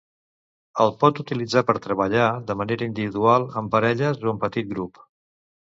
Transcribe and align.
Es 0.85 0.95
pot 1.03 1.21
utilitzar 1.25 1.63
per 1.69 1.75
treballar 1.83 2.31
de 2.49 2.57
manera 2.63 2.89
individual, 2.93 3.49
en 3.63 3.73
parelles 3.79 4.27
o 4.29 4.35
en 4.35 4.43
petit 4.49 4.75
grup. 4.77 5.05